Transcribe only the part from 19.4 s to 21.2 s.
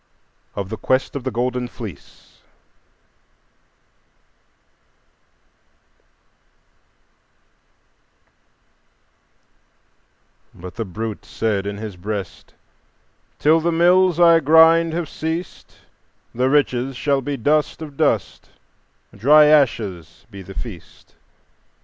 ashes be the feast!